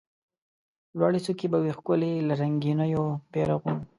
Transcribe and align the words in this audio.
لوړي 0.97 1.19
څوکي 1.25 1.47
به 1.51 1.57
وي 1.63 1.71
ښکلي 1.77 2.13
له 2.27 2.33
رنګینو 2.41 3.01
بیرغونو 3.31 3.81